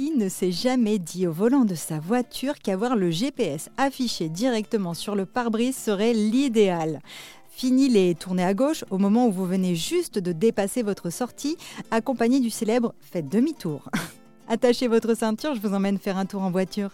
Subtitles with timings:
[0.00, 5.14] Ne s'est jamais dit au volant de sa voiture qu'avoir le GPS affiché directement sur
[5.14, 7.00] le pare-brise serait l'idéal
[7.50, 11.58] Fini les tournées à gauche au moment où vous venez juste de dépasser votre sortie,
[11.90, 13.90] accompagné du célèbre Faites demi-tour.
[14.48, 16.90] Attachez votre ceinture, je vous emmène faire un tour en voiture.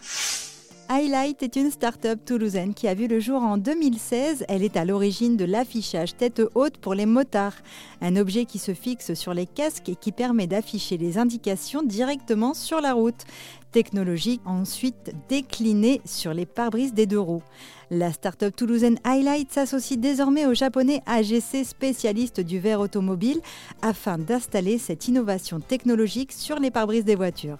[0.89, 4.45] Highlight est une start-up toulousaine qui a vu le jour en 2016.
[4.49, 7.57] Elle est à l'origine de l'affichage tête haute pour les motards,
[8.01, 12.55] un objet qui se fixe sur les casques et qui permet d'afficher les indications directement
[12.55, 13.25] sur la route.
[13.73, 17.43] Technologie ensuite déclinée sur les pare-brises des deux roues.
[17.91, 23.41] La start-up toulousaine Highlight s'associe désormais au japonais AGC spécialiste du verre automobile
[23.83, 27.59] afin d'installer cette innovation technologique sur les pare-brises des voitures.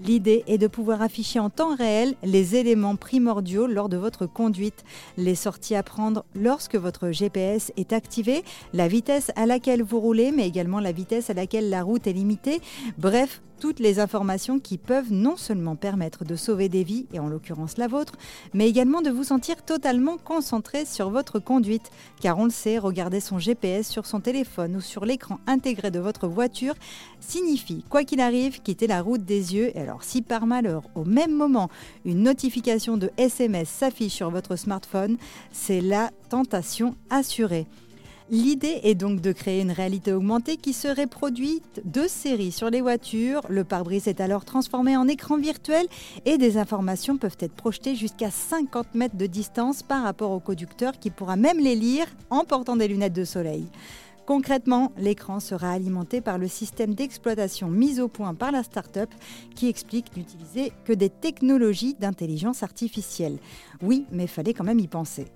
[0.00, 4.84] L'idée est de pouvoir afficher en temps réel les éléments primordiaux lors de votre conduite,
[5.16, 10.32] les sorties à prendre lorsque votre GPS est activé, la vitesse à laquelle vous roulez,
[10.32, 12.60] mais également la vitesse à laquelle la route est limitée.
[12.98, 17.28] Bref, toutes les informations qui peuvent non seulement permettre de sauver des vies, et en
[17.28, 18.12] l'occurrence la vôtre,
[18.52, 21.90] mais également de vous sentir totalement concentré sur votre conduite.
[22.20, 25.98] Car on le sait, regarder son GPS sur son téléphone ou sur l'écran intégré de
[25.98, 26.74] votre voiture
[27.20, 29.74] signifie, quoi qu'il arrive, quitter la route des yeux.
[29.74, 31.70] Et alors si par malheur, au même moment,
[32.04, 35.16] une notification de SMS s'affiche sur votre smartphone,
[35.52, 37.66] c'est la tentation assurée.
[38.30, 42.80] L'idée est donc de créer une réalité augmentée qui serait produite de série sur les
[42.80, 43.42] voitures.
[43.50, 45.86] Le pare-brise est alors transformé en écran virtuel
[46.24, 50.98] et des informations peuvent être projetées jusqu'à 50 mètres de distance par rapport au conducteur
[50.98, 53.66] qui pourra même les lire en portant des lunettes de soleil.
[54.24, 59.10] Concrètement, l'écran sera alimenté par le système d'exploitation mis au point par la start-up
[59.54, 63.36] qui explique n'utiliser que des technologies d'intelligence artificielle.
[63.82, 65.26] Oui, mais fallait quand même y penser.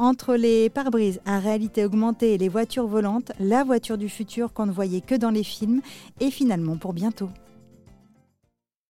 [0.00, 4.64] Entre les pare-brises à réalité augmentée et les voitures volantes, la voiture du futur qu'on
[4.64, 5.82] ne voyait que dans les films
[6.20, 7.28] est finalement pour bientôt.